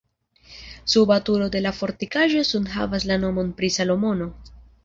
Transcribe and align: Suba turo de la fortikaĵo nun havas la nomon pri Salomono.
Suba 0.93 1.17
turo 1.27 1.51
de 1.57 1.61
la 1.67 1.73
fortikaĵo 1.81 2.43
nun 2.53 2.67
havas 2.79 3.09
la 3.13 3.21
nomon 3.27 3.55
pri 3.61 3.71
Salomono. 3.81 4.33